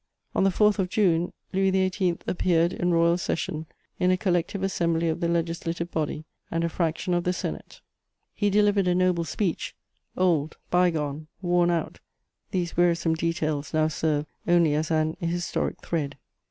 On 0.33 0.43
the 0.43 0.49
4th 0.49 0.79
of 0.79 0.89
June, 0.89 1.31
Louis 1.53 1.69
XVIII. 1.69 2.17
appeared 2.25 2.73
in 2.73 2.91
royal 2.91 3.19
session 3.19 3.67
in 3.99 4.09
a 4.09 4.17
collective 4.17 4.63
assembly 4.63 5.07
of 5.09 5.19
the 5.19 5.27
Legislative 5.27 5.91
Body 5.91 6.25
and 6.49 6.63
a 6.63 6.69
fraction 6.69 7.13
of 7.13 7.23
the 7.23 7.31
Senate. 7.33 7.81
He 8.33 8.49
delivered 8.49 8.87
a 8.87 8.95
noble 8.95 9.25
speech: 9.25 9.75
old, 10.17 10.57
by 10.71 10.89
gone, 10.89 11.27
worn 11.43 11.69
out, 11.69 11.99
these 12.49 12.75
wearisome 12.75 13.13
details 13.13 13.75
now 13.75 13.89
serve 13.89 14.25
only 14.47 14.73
as 14.73 14.89
an 14.89 15.17
historic 15.19 15.79
thread. 15.83 16.17